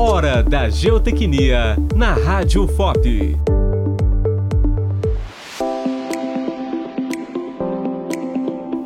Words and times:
Hora 0.00 0.44
da 0.44 0.68
Geotecnia 0.68 1.76
na 1.92 2.12
Rádio 2.12 2.68
FOP. 2.68 3.36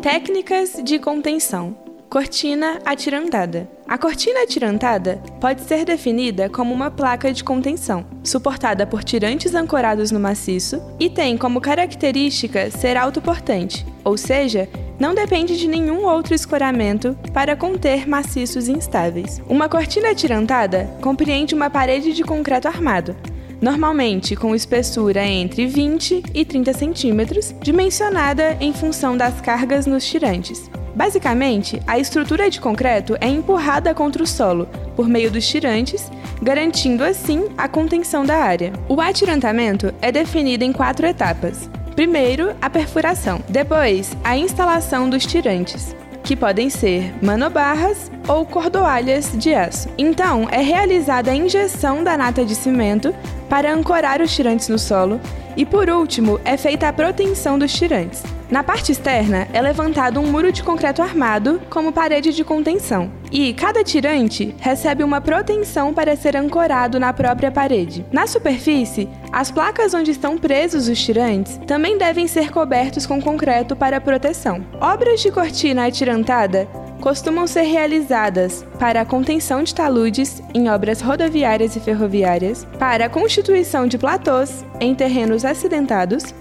Técnicas 0.00 0.80
de 0.82 0.98
contenção. 0.98 1.76
Cortina 2.08 2.78
atirantada. 2.82 3.68
A 3.86 3.98
cortina 3.98 4.42
atirantada 4.42 5.22
pode 5.38 5.60
ser 5.60 5.84
definida 5.84 6.48
como 6.48 6.72
uma 6.72 6.90
placa 6.90 7.30
de 7.30 7.44
contenção, 7.44 8.06
suportada 8.24 8.86
por 8.86 9.04
tirantes 9.04 9.54
ancorados 9.54 10.10
no 10.10 10.18
maciço 10.18 10.80
e 10.98 11.10
tem 11.10 11.36
como 11.36 11.60
característica 11.60 12.70
ser 12.70 12.96
autoportante, 12.96 13.84
ou 14.02 14.16
seja, 14.16 14.66
não 14.98 15.14
depende 15.14 15.56
de 15.56 15.66
nenhum 15.66 16.04
outro 16.04 16.34
escoramento 16.34 17.16
para 17.32 17.56
conter 17.56 18.08
maciços 18.08 18.68
instáveis. 18.68 19.40
Uma 19.48 19.68
cortina 19.68 20.10
atirantada 20.10 20.88
compreende 21.00 21.54
uma 21.54 21.70
parede 21.70 22.12
de 22.12 22.22
concreto 22.22 22.68
armado, 22.68 23.16
normalmente 23.60 24.34
com 24.34 24.54
espessura 24.54 25.24
entre 25.24 25.66
20 25.66 26.22
e 26.34 26.44
30 26.44 26.72
centímetros, 26.72 27.54
dimensionada 27.62 28.56
em 28.60 28.72
função 28.72 29.16
das 29.16 29.40
cargas 29.40 29.86
nos 29.86 30.04
tirantes. 30.04 30.70
Basicamente, 30.94 31.80
a 31.86 31.98
estrutura 31.98 32.50
de 32.50 32.60
concreto 32.60 33.16
é 33.20 33.26
empurrada 33.26 33.94
contra 33.94 34.22
o 34.22 34.26
solo 34.26 34.68
por 34.94 35.08
meio 35.08 35.30
dos 35.30 35.46
tirantes, 35.46 36.10
garantindo 36.42 37.02
assim 37.02 37.48
a 37.56 37.66
contenção 37.66 38.26
da 38.26 38.36
área. 38.36 38.72
O 38.88 39.00
atirantamento 39.00 39.92
é 40.02 40.12
definido 40.12 40.64
em 40.64 40.72
quatro 40.72 41.06
etapas. 41.06 41.70
Primeiro, 41.94 42.54
a 42.60 42.70
perfuração. 42.70 43.40
Depois, 43.48 44.16
a 44.24 44.36
instalação 44.36 45.10
dos 45.10 45.26
tirantes 45.26 45.94
que 46.22 46.36
podem 46.36 46.70
ser 46.70 47.12
manobarras 47.22 48.10
ou 48.28 48.46
cordoalhas 48.46 49.32
de 49.36 49.52
aço. 49.52 49.88
Então, 49.98 50.48
é 50.50 50.60
realizada 50.62 51.30
a 51.30 51.34
injeção 51.34 52.04
da 52.04 52.16
nata 52.16 52.44
de 52.44 52.54
cimento 52.54 53.14
para 53.52 53.70
ancorar 53.70 54.22
os 54.22 54.34
tirantes 54.34 54.70
no 54.70 54.78
solo 54.78 55.20
e, 55.54 55.66
por 55.66 55.90
último, 55.90 56.40
é 56.42 56.56
feita 56.56 56.88
a 56.88 56.92
proteção 56.92 57.58
dos 57.58 57.70
tirantes. 57.70 58.22
Na 58.50 58.64
parte 58.64 58.92
externa 58.92 59.46
é 59.52 59.60
levantado 59.60 60.18
um 60.18 60.26
muro 60.26 60.50
de 60.50 60.62
concreto 60.62 61.02
armado 61.02 61.60
como 61.68 61.92
parede 61.92 62.32
de 62.32 62.44
contenção, 62.44 63.12
e 63.30 63.52
cada 63.52 63.84
tirante 63.84 64.54
recebe 64.58 65.04
uma 65.04 65.20
proteção 65.20 65.92
para 65.92 66.16
ser 66.16 66.34
ancorado 66.34 66.98
na 66.98 67.12
própria 67.12 67.50
parede. 67.50 68.06
Na 68.10 68.26
superfície, 68.26 69.06
as 69.30 69.50
placas 69.50 69.92
onde 69.92 70.12
estão 70.12 70.38
presos 70.38 70.88
os 70.88 70.98
tirantes 70.98 71.60
também 71.66 71.98
devem 71.98 72.26
ser 72.26 72.50
cobertos 72.50 73.04
com 73.04 73.20
concreto 73.20 73.76
para 73.76 74.00
proteção. 74.00 74.64
Obras 74.80 75.20
de 75.20 75.30
cortina 75.30 75.86
atirantada 75.86 76.66
costumam 77.02 77.48
ser 77.48 77.62
realizadas 77.62 78.64
para 78.78 79.00
a 79.00 79.04
contenção 79.04 79.64
de 79.64 79.74
taludes 79.74 80.40
em 80.54 80.70
obras 80.70 81.00
rodoviárias 81.00 81.74
e 81.74 81.80
ferroviárias, 81.80 82.64
para 82.78 83.06
a 83.06 83.08
constituição 83.08 83.88
de 83.88 83.98
platôs 83.98 84.64
em 84.80 84.94
terrenos 84.94 85.44
acidentados 85.44 86.32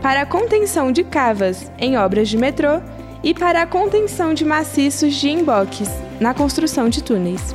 para 0.00 0.20
a 0.20 0.26
contenção 0.26 0.92
de 0.92 1.02
cavas 1.02 1.72
em 1.78 1.96
obras 1.96 2.28
de 2.28 2.36
metrô 2.36 2.80
e 3.24 3.34
para 3.34 3.62
a 3.62 3.66
contenção 3.66 4.34
de 4.34 4.44
maciços 4.44 5.14
de 5.14 5.30
emboques 5.30 5.88
na 6.20 6.32
construção 6.32 6.88
de 6.88 7.02
túneis. 7.02 7.54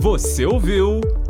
Você 0.00 0.46
ouviu 0.46 1.00